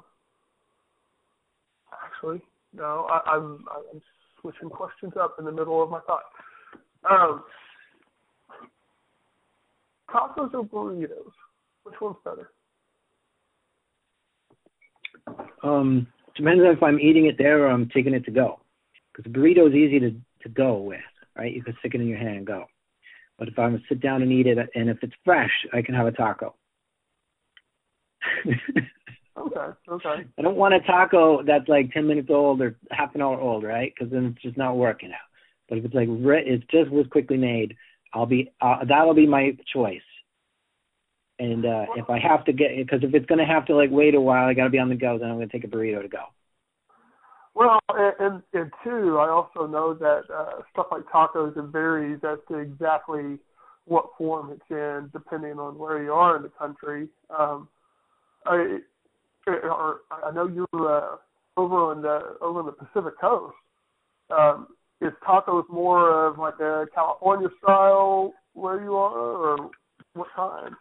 [2.04, 2.42] actually
[2.74, 4.00] no I, I'm I'm
[4.40, 6.22] switching questions up in the middle of my thought.
[7.08, 7.42] Um,
[10.10, 11.32] tacos or burritos?
[11.84, 12.50] Which one's better?
[15.62, 18.60] Um, depends on if I'm eating it there or I'm taking it to go.
[19.12, 20.10] Because a burrito is easy to
[20.42, 21.00] to go with,
[21.36, 21.52] right?
[21.52, 22.66] You can stick it in your hand and go.
[23.38, 25.94] But if I'm to sit down and eat it, and if it's fresh, I can
[25.94, 26.54] have a taco.
[29.38, 29.76] okay.
[29.88, 30.24] Okay.
[30.38, 33.64] I don't want a taco that's like ten minutes old or half an hour old,
[33.64, 33.92] right?
[33.94, 35.18] Because then it's just not working out.
[35.68, 37.76] But if it's like it just was quickly made,
[38.14, 40.00] I'll be uh, that'll be my choice.
[41.38, 44.14] And uh if I have to get because if it's gonna have to like wait
[44.14, 45.18] a while, I got to be on the go.
[45.18, 46.24] Then I'm gonna take a burrito to go.
[47.54, 52.20] Well, and, and, and two, I also know that uh, stuff like tacos it varies
[52.22, 53.38] as to exactly
[53.86, 57.08] what form it's in, depending on where you are in the country.
[57.30, 57.68] Um,
[58.48, 58.78] I,
[59.46, 61.16] or I know you're uh,
[61.56, 63.54] over on the over on the Pacific Coast.
[64.30, 64.68] Um,
[65.00, 69.70] is tacos more of like a California style where you are, or
[70.14, 70.74] what kind?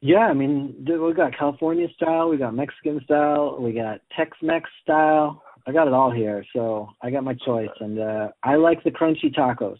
[0.00, 5.42] Yeah, I mean, we got California style, we got Mexican style, we got Tex-Mex style.
[5.66, 8.90] I got it all here, so I got my choice, and uh I like the
[8.90, 9.78] crunchy tacos.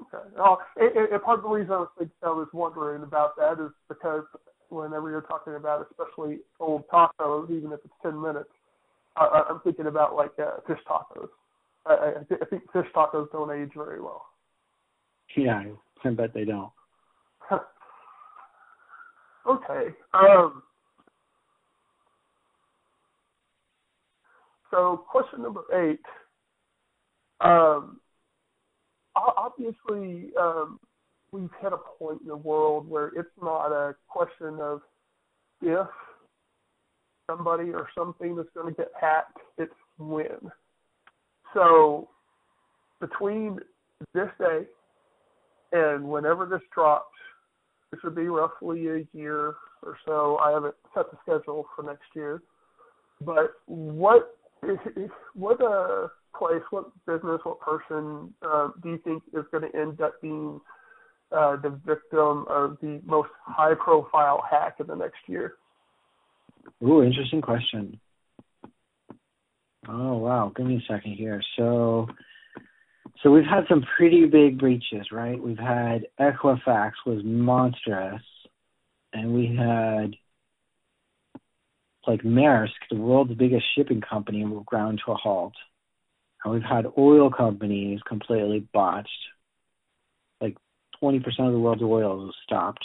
[0.00, 0.24] Okay.
[0.38, 1.88] Oh, and, and part of the reason I was,
[2.22, 4.24] I was wondering about that is because
[4.68, 8.50] whenever you're talking about especially old tacos, even if it's ten minutes,
[9.16, 11.28] I, I'm thinking about like uh, fish tacos.
[11.86, 12.08] I, I,
[12.40, 14.26] I think fish tacos don't age very well.
[15.36, 15.62] Yeah,
[16.04, 16.70] I bet they don't.
[19.48, 19.94] okay.
[20.14, 20.62] Um.
[24.70, 26.00] So, question number eight.
[27.40, 28.00] Um,
[29.14, 30.80] obviously, um,
[31.36, 34.80] we've hit a point in the world where it's not a question of
[35.60, 35.86] if
[37.26, 40.50] somebody or something is going to get hacked, it's when.
[41.54, 42.08] So
[43.00, 43.58] between
[44.14, 44.62] this day
[45.72, 47.14] and whenever this drops,
[47.90, 50.38] this would be roughly a year or so.
[50.42, 52.42] I haven't set the schedule for next year.
[53.20, 54.36] But what
[55.34, 60.00] what uh place, what business, what person uh, do you think is going to end
[60.00, 60.60] up being
[61.32, 65.54] uh, the victim of the most high profile hack in the next year?
[66.82, 67.98] Ooh, interesting question.
[69.88, 71.40] Oh wow, give me a second here.
[71.56, 72.08] So
[73.22, 75.40] so we've had some pretty big breaches, right?
[75.40, 78.22] We've had Equifax was monstrous
[79.12, 80.14] and we had
[82.06, 85.54] like Maersk, the world's biggest shipping company, ground to a halt.
[86.44, 89.08] And we've had oil companies completely botched.
[91.02, 92.84] Like 20% of the world's oil was stopped.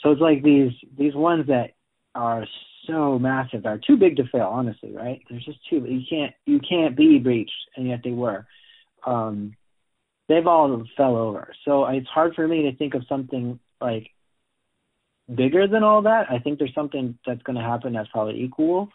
[0.00, 1.70] So it's like these these ones that
[2.14, 2.44] are
[2.86, 5.22] so massive are too big to fail, honestly, right?
[5.28, 8.46] There's just too you can't you can't be breached, and yet they were.
[9.06, 9.56] Um,
[10.28, 11.54] they've all fell over.
[11.64, 14.08] So it's hard for me to think of something like
[15.32, 16.26] bigger than all that.
[16.30, 18.90] I think there's something that's going to happen that's probably equal.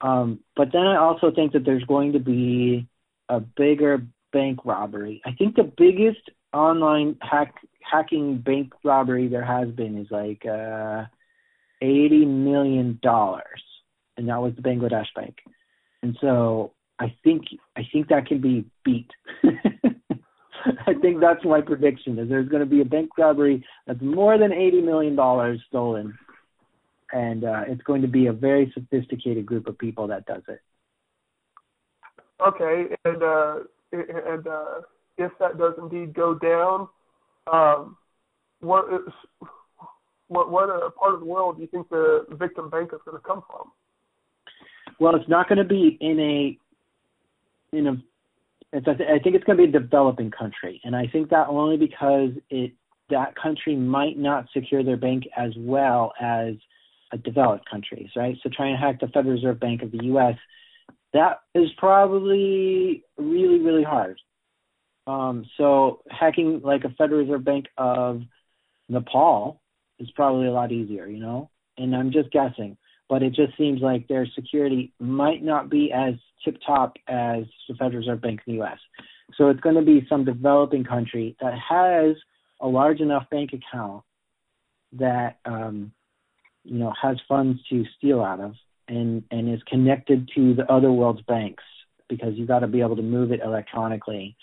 [0.00, 2.86] Um, but then I also think that there's going to be
[3.28, 5.20] a bigger bank robbery.
[5.24, 11.04] I think the biggest online hack hacking bank robbery there has been is like uh,
[11.82, 13.62] eighty million dollars,
[14.16, 15.36] and that was the Bangladesh bank.
[16.02, 17.44] And so I think
[17.76, 19.10] I think that can be beat.
[20.86, 22.18] I think that's my prediction.
[22.18, 26.18] Is there's going to be a bank robbery that's more than eighty million dollars stolen,
[27.12, 30.60] and uh, it's going to be a very sophisticated group of people that does it.
[32.40, 33.56] Okay, and uh,
[33.92, 34.80] and uh,
[35.18, 36.88] if that does indeed go down,
[37.52, 37.96] um,
[38.60, 39.12] what is
[40.28, 43.16] what what uh, part of the world do you think the victim bank is going
[43.16, 43.72] to come from?
[45.00, 48.02] Well, it's not going to be in a in a
[48.72, 51.76] it's, I think it's going to be a developing country, and I think that only
[51.76, 52.72] because it
[53.10, 56.54] that country might not secure their bank as well as
[57.10, 58.36] a developed countries, right?
[58.42, 60.34] So trying to hack the Federal Reserve Bank of the U.S.
[61.14, 64.20] that is probably really really hard.
[65.08, 68.22] Um, so hacking like a Federal Reserve Bank of
[68.88, 69.60] Nepal
[69.98, 71.50] is probably a lot easier, you know.
[71.76, 72.76] And I'm just guessing
[73.08, 77.74] but it just seems like their security might not be as tip top as the
[77.74, 78.78] Federal Reserve Bank in the U.S.
[79.36, 82.16] So it's going to be some developing country that has
[82.60, 84.02] a large enough bank account
[84.92, 85.92] that um,
[86.64, 88.54] you know has funds to steal out of
[88.88, 91.64] and and is connected to the other world's banks
[92.08, 94.36] because you got to be able to move it electronically.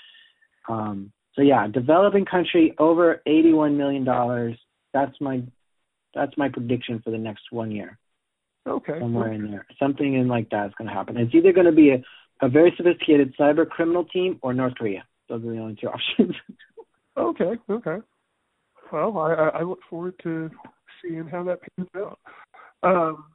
[0.67, 4.57] Um, so yeah, developing country over eighty-one million dollars.
[4.93, 5.43] That's my
[6.13, 7.97] that's my prediction for the next one year.
[8.67, 8.99] Okay.
[8.99, 9.65] Somewhere in there.
[9.77, 11.17] Something in like that is going to happen.
[11.17, 12.01] It's either going to be a,
[12.41, 15.03] a very sophisticated cyber criminal team or North Korea.
[15.29, 15.87] Those are the only two
[16.19, 16.35] options.
[17.17, 17.53] okay.
[17.69, 17.97] Okay.
[18.91, 20.49] Well, I, I look forward to
[21.01, 22.19] seeing how that pans out.
[22.83, 23.25] Um,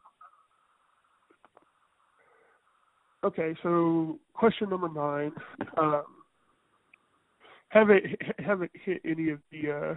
[3.24, 5.32] okay, so question number nine.
[5.76, 6.04] Um,
[7.70, 8.04] haven't
[8.38, 9.94] haven't hit any of the uh,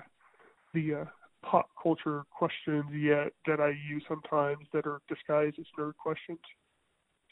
[0.73, 1.05] the uh,
[1.45, 6.39] pop culture questions yet that I use sometimes that are disguised as nerd questions.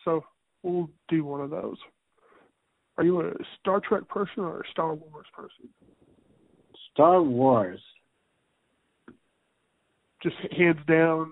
[0.04, 0.24] So
[0.64, 1.78] we'll do one of those.
[2.98, 5.70] Are you a Star Trek person or a Star Wars person?
[6.92, 7.80] Star Wars.
[10.22, 11.32] Just hands down.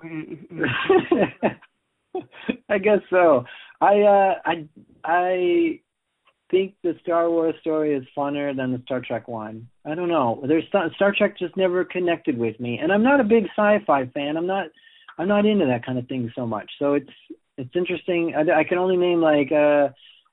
[2.70, 3.44] I guess so.
[3.82, 4.68] I uh I
[5.04, 5.80] I
[6.50, 9.68] think the Star Wars story is funner than the Star Trek one.
[9.86, 10.44] I don't know.
[10.48, 14.38] There's Star Trek just never connected with me, and I'm not a big sci-fi fan.
[14.38, 14.68] I'm not
[15.18, 16.70] I'm not into that kind of thing so much.
[16.80, 17.10] So it's
[17.58, 18.34] it's interesting.
[18.36, 19.90] I, I can only name like uh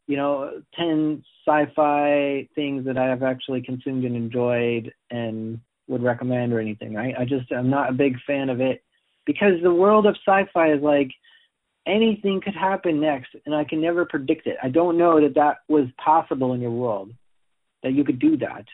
[0.06, 6.52] you know ten sci-fi things that I have actually consumed and enjoyed and would recommend
[6.52, 6.94] or anything.
[6.94, 7.14] Right?
[7.18, 8.82] I just I'm not a big fan of it
[9.26, 11.10] because the world of sci-fi is like
[11.86, 14.56] anything could happen next and I can never predict it.
[14.62, 17.12] I don't know that that was possible in your world
[17.82, 18.64] that you could do that.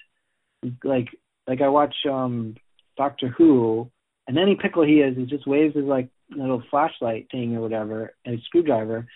[0.83, 1.09] Like
[1.47, 2.57] like I watch um
[2.97, 3.91] Doctor Who
[4.27, 8.15] and any pickle he is he just waves his like little flashlight thing or whatever
[8.25, 9.07] and a screwdriver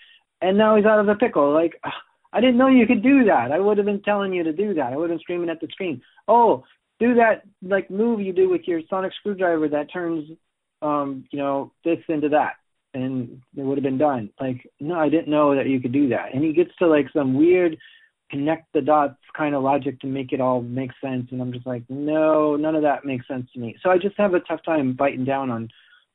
[0.41, 1.79] and now he's out of the pickle like
[2.33, 3.53] I didn't know you could do that.
[3.53, 4.91] I would have been telling you to do that.
[4.91, 6.01] I would have been screaming at the screen.
[6.27, 6.65] Oh,
[6.99, 10.29] do that like move you do with your sonic screwdriver that turns
[10.81, 12.57] um, you know, this into that
[12.97, 14.29] and it would have been done.
[14.39, 16.33] Like, no, I didn't know that you could do that.
[16.33, 17.77] And he gets to like some weird
[18.29, 21.65] connect the dots kind of logic to make it all make sense and I'm just
[21.65, 23.77] like, no, none of that makes sense to me.
[23.81, 25.69] So I just have a tough time biting down on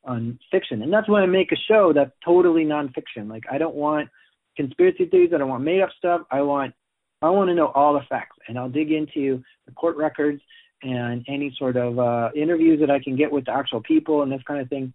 [0.05, 0.81] on fiction.
[0.81, 3.29] And that's why I make a show that's totally nonfiction.
[3.29, 4.09] Like I don't want
[4.57, 6.21] conspiracy theories, I don't want made up stuff.
[6.29, 6.73] I want
[7.21, 10.41] I want to know all the facts and I'll dig into the court records
[10.83, 14.31] and any sort of uh interviews that I can get with the actual people and
[14.31, 14.93] this kind of thing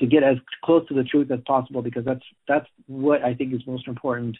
[0.00, 3.54] to get as close to the truth as possible because that's that's what I think
[3.54, 4.36] is most important.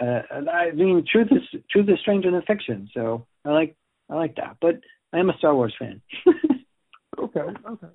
[0.00, 0.20] Uh,
[0.50, 3.76] I mean, truth is truth is stranger than fiction, so I like
[4.10, 4.56] I like that.
[4.60, 4.80] But
[5.12, 6.00] I am a Star Wars fan.
[7.18, 7.86] okay, okay.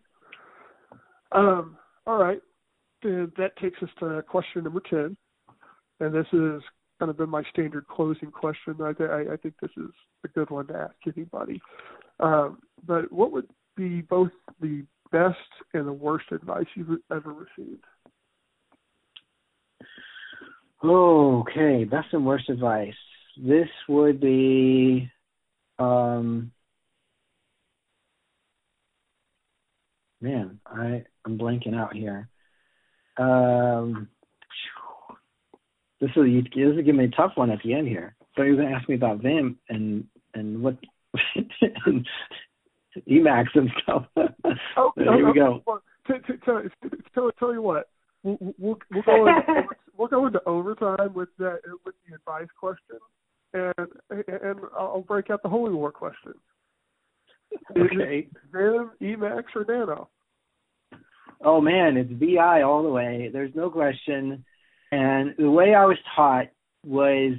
[1.32, 2.42] Um, all right.
[3.04, 5.16] That takes us to question number ten,
[6.00, 6.62] and this is
[7.00, 8.76] kind of been my standard closing question.
[8.82, 9.90] I, I, I think this is
[10.26, 11.62] a good one to ask anybody.
[12.20, 13.48] Um, but what would
[13.78, 15.38] be both the best
[15.74, 17.84] and the worst advice you've ever received?
[20.84, 22.94] Okay, best and worst advice.
[23.42, 25.12] This would be
[25.78, 26.52] um
[30.22, 32.30] man, I I'm blanking out here.
[33.18, 34.08] Um
[36.00, 38.16] this is this is give me a tough one at the end here.
[38.36, 40.78] So you're gonna ask me about Vim and and what
[41.86, 42.08] and
[43.10, 44.06] Emacs and stuff.
[44.78, 45.62] Oh, here we go.
[46.08, 47.90] Tell, tell, you what,
[48.24, 49.64] we'll, we'll, we'll go into,
[49.98, 52.98] we'll go into overtime with that with the advice question,
[53.54, 56.34] and and I'll break out the holy war question.
[57.78, 58.28] Okay.
[58.52, 60.10] Vim, Emacs, or Nano?
[61.44, 63.30] Oh man, it's VI all the way.
[63.32, 64.44] There's no question.
[64.92, 66.48] And the way I was taught
[66.86, 67.34] was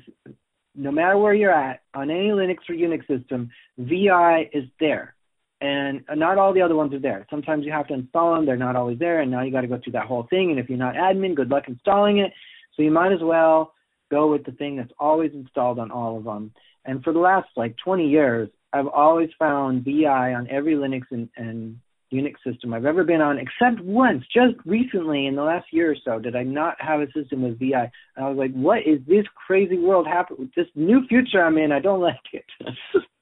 [0.75, 5.15] no matter where you're at on any Linux or Unix system, VI is there.
[5.61, 7.27] And not all the other ones are there.
[7.29, 9.67] Sometimes you have to install them, they're not always there, and now you got to
[9.67, 10.51] go through that whole thing.
[10.51, 12.33] And if you're not admin, good luck installing it.
[12.77, 13.75] So you might as well
[14.11, 16.53] go with the thing that's always installed on all of them.
[16.85, 21.29] And for the last like 20 years, I've always found VI on every Linux and,
[21.37, 21.79] and
[22.13, 25.97] Unix system I've ever been on, except once, just recently in the last year or
[26.05, 27.91] so, did I not have a system with VI.
[28.17, 30.51] And I was like, what is this crazy world happening?
[30.57, 32.45] This new future I'm in, I don't like it.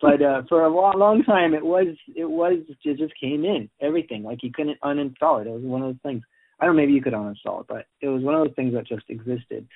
[0.00, 3.68] but uh, for a long, long time, it was, it was, it just came in
[3.80, 4.22] everything.
[4.22, 5.46] Like you couldn't uninstall it.
[5.46, 6.22] It was one of those things.
[6.60, 8.74] I don't know, maybe you could uninstall it, but it was one of those things
[8.74, 9.68] that just existed.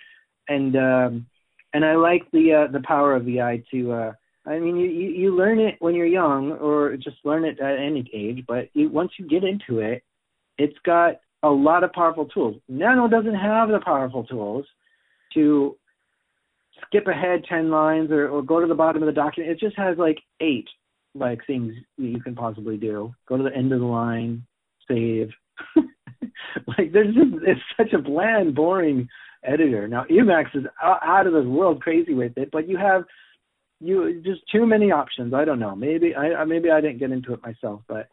[0.48, 1.26] And um,
[1.72, 4.12] and I like the uh, the power of VI to uh,
[4.44, 7.78] I mean, you, you you learn it when you're young, or just learn it at
[7.78, 8.44] any age.
[8.46, 10.02] But you, once you get into it,
[10.58, 12.56] it's got a lot of powerful tools.
[12.68, 14.66] Nano doesn't have the powerful tools
[15.34, 15.76] to
[16.86, 19.52] skip ahead ten lines or, or go to the bottom of the document.
[19.52, 20.68] It just has like eight
[21.14, 23.14] like things you can possibly do.
[23.28, 24.44] Go to the end of the line,
[24.88, 25.30] save.
[26.66, 29.08] like there's just it's such a bland, boring
[29.44, 29.86] editor.
[29.86, 33.04] Now Emacs is out of this world crazy with it, but you have
[33.82, 35.34] you just too many options.
[35.34, 35.74] I don't know.
[35.74, 38.08] Maybe I maybe I didn't get into it myself, but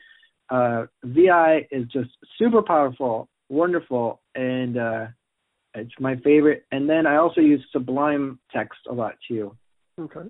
[0.49, 5.05] uh, VI is just super powerful, wonderful, and uh,
[5.75, 6.65] it's my favorite.
[6.71, 9.55] And then I also use Sublime Text a lot too.
[9.99, 10.27] Okay.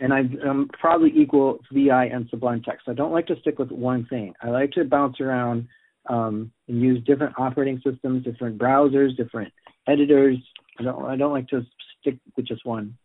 [0.00, 2.88] And I, I'm probably equal VI and Sublime Text.
[2.88, 4.32] I don't like to stick with one thing.
[4.40, 5.68] I like to bounce around
[6.08, 9.52] um, and use different operating systems, different browsers, different
[9.86, 10.38] editors.
[10.78, 11.66] I don't I don't like to
[12.00, 12.96] stick with just one.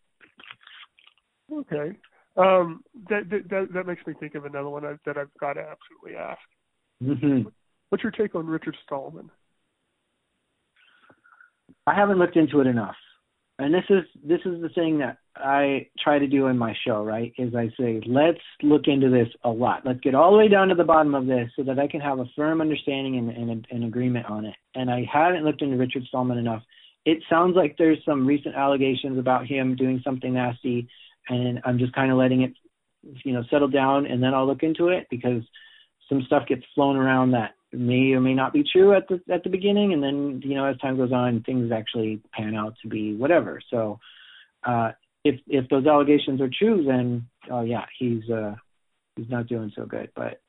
[1.52, 1.96] Okay.
[2.36, 6.16] Um, that, that that makes me think of another one that I've got to absolutely
[6.16, 6.38] ask.
[7.02, 7.48] Mm-hmm.
[7.88, 9.30] What's your take on Richard Stallman?
[11.86, 12.94] I haven't looked into it enough,
[13.58, 17.02] and this is this is the thing that I try to do in my show.
[17.02, 17.32] Right?
[17.38, 19.82] Is I say let's look into this a lot.
[19.84, 22.00] Let's get all the way down to the bottom of this so that I can
[22.00, 24.54] have a firm understanding and, and an agreement on it.
[24.76, 26.62] And I haven't looked into Richard Stallman enough.
[27.04, 30.88] It sounds like there's some recent allegations about him doing something nasty
[31.28, 32.52] and I'm just kind of letting it,
[33.24, 35.42] you know, settle down, and then I'll look into it because
[36.08, 39.44] some stuff gets flown around that may or may not be true at the at
[39.44, 42.88] the beginning, and then you know as time goes on, things actually pan out to
[42.88, 43.60] be whatever.
[43.70, 44.00] So
[44.64, 44.92] uh,
[45.24, 48.54] if if those allegations are true, then oh yeah, he's uh,
[49.16, 50.10] he's not doing so good.
[50.14, 50.40] But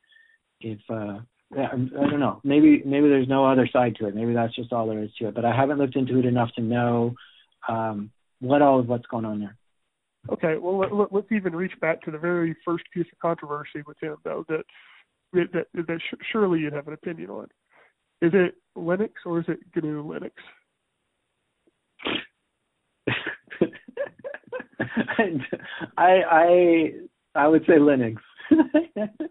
[0.60, 1.18] if uh,
[1.54, 2.40] yeah, I don't know.
[2.44, 4.14] Maybe maybe there's no other side to it.
[4.14, 5.34] Maybe that's just all there is to it.
[5.34, 7.14] But I haven't looked into it enough to know
[7.68, 9.56] um, what all of what's going on there.
[10.28, 13.96] Okay, well let, us even reach back to the very first piece of controversy with
[14.02, 14.64] him, though that
[15.32, 17.46] that, that surely you'd have an opinion on.
[18.20, 20.32] Is it Linux or is it GNU Linux?
[25.96, 26.90] I I
[27.34, 28.16] I would say Linux.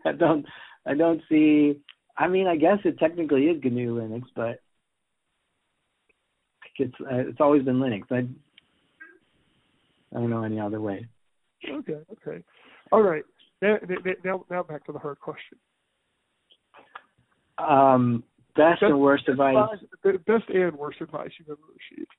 [0.05, 0.45] I don't
[0.87, 1.79] I don't see.
[2.17, 4.59] I mean, I guess it technically is GNU Linux, but
[6.77, 8.11] it's it's always been Linux.
[8.11, 8.27] I
[10.15, 11.07] I don't know any other way.
[11.69, 12.43] Okay, okay.
[12.91, 13.23] All right.
[13.61, 13.77] Now,
[14.23, 15.57] now, now back to the hard question.
[17.57, 18.23] Um,
[18.55, 19.55] best, best and worst advice.
[20.03, 20.21] advice.
[20.25, 21.59] Best and worst advice you've ever
[21.91, 22.11] received.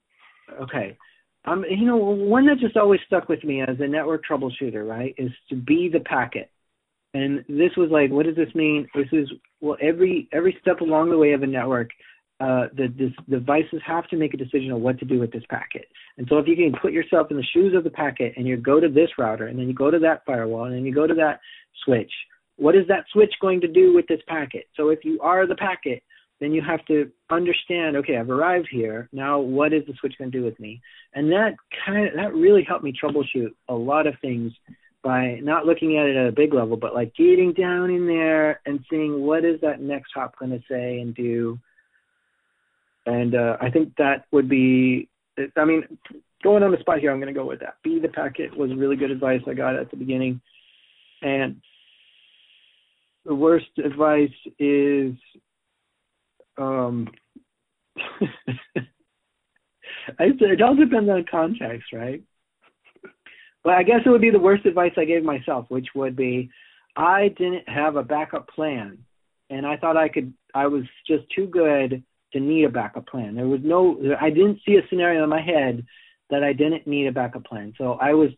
[0.61, 0.97] Okay.
[1.45, 5.15] Um, you know, one that just always stuck with me as a network troubleshooter, right,
[5.17, 6.51] is to be the packet.
[7.13, 8.87] And this was like, what does this mean?
[8.95, 11.89] This is well, every every step along the way of a network,
[12.41, 15.43] uh, the this, devices have to make a decision on what to do with this
[15.49, 15.87] packet.
[16.17, 18.57] And so if you can put yourself in the shoes of the packet and you
[18.57, 21.05] go to this router and then you go to that firewall and then you go
[21.05, 21.39] to that
[21.85, 22.11] switch,
[22.55, 24.67] what is that switch going to do with this packet?
[24.75, 26.01] So if you are the packet,
[26.39, 29.07] then you have to understand, okay, I've arrived here.
[29.11, 30.81] Now what is the switch going to do with me?
[31.13, 31.53] And that
[31.85, 34.51] kind of that really helped me troubleshoot a lot of things
[35.03, 38.61] by not looking at it at a big level, but like getting down in there
[38.65, 41.59] and seeing what is that next hop going to say and do
[43.05, 45.09] and uh, I think that would be.
[45.55, 45.83] I mean,
[46.43, 47.75] going on the spot here, I'm going to go with that.
[47.83, 50.41] Be the packet was really good advice I got at the beginning,
[51.21, 51.61] and
[53.25, 54.29] the worst advice
[54.59, 55.13] is
[56.57, 57.07] um
[60.19, 62.21] it all depends on context, right?
[63.63, 66.49] But I guess it would be the worst advice I gave myself, which would be
[66.95, 68.97] I didn't have a backup plan
[69.51, 73.35] and I thought I could I was just too good to need a backup plan.
[73.35, 75.85] There was no I didn't see a scenario in my head
[76.29, 77.73] that I didn't need a backup plan.
[77.77, 78.29] So I was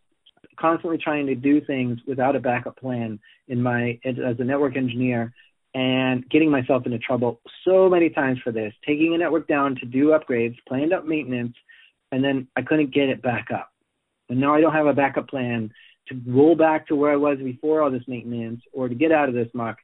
[0.60, 5.34] constantly trying to do things without a backup plan in my as a network engineer
[5.76, 9.86] and getting myself into trouble so many times for this, taking a network down to
[9.86, 11.56] do upgrades, planned up maintenance,
[12.12, 13.72] and then I couldn't get it back up.
[14.30, 15.72] And now I don't have a backup plan
[16.10, 19.30] to roll back to where I was before all this maintenance or to get out
[19.30, 19.78] of this muck.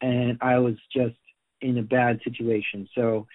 [0.00, 1.16] And I was just
[1.60, 2.88] in a bad situation.
[2.94, 3.26] So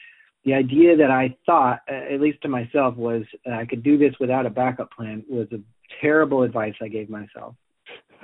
[0.47, 4.45] the idea that I thought, at least to myself, was I could do this without
[4.45, 5.59] a backup plan was a
[5.99, 7.55] terrible advice I gave myself.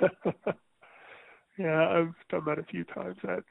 [1.58, 3.16] yeah, I've done that a few times.
[3.22, 3.42] That's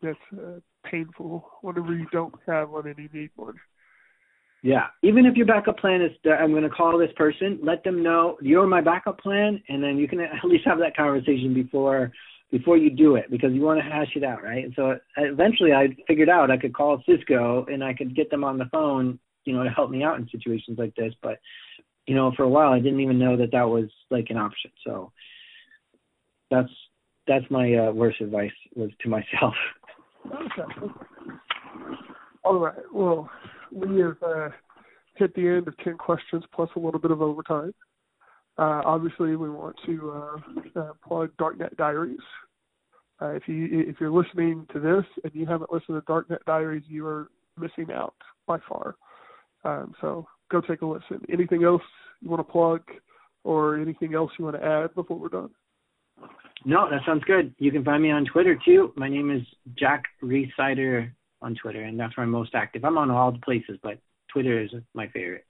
[0.00, 3.56] that's uh, painful whenever you don't have one and you need one.
[4.62, 7.82] Yeah, even if your backup plan is that I'm going to call this person, let
[7.82, 11.52] them know you're my backup plan, and then you can at least have that conversation
[11.52, 12.12] before
[12.50, 14.64] before you do it because you want to hash it out, right?
[14.64, 18.44] And so eventually I figured out I could call Cisco and I could get them
[18.44, 21.14] on the phone, you know, to help me out in situations like this.
[21.22, 21.38] But
[22.06, 24.70] you know, for a while I didn't even know that that was like an option.
[24.84, 25.12] So
[26.50, 26.70] that's
[27.26, 29.54] that's my uh, worst advice was to myself.
[30.26, 30.92] Okay.
[32.44, 32.74] All right.
[32.92, 33.30] Well,
[33.72, 34.50] we have uh,
[35.14, 37.72] hit the end of 10 questions plus a little bit of overtime.
[38.60, 42.18] Uh, obviously, we want to uh, uh, plug Darknet Diaries.
[43.22, 46.82] Uh, if you if you're listening to this and you haven't listened to Darknet Diaries,
[46.86, 48.14] you are missing out
[48.46, 48.96] by far.
[49.64, 51.24] Um, so go take a listen.
[51.32, 51.82] Anything else
[52.20, 52.82] you want to plug,
[53.44, 55.50] or anything else you want to add before we're done?
[56.66, 57.54] No, that sounds good.
[57.58, 58.92] You can find me on Twitter too.
[58.94, 59.40] My name is
[59.78, 62.84] Jack Rhysider on Twitter, and that's where I'm most active.
[62.84, 63.98] I'm on all the places, but
[64.30, 65.46] Twitter is my favorite.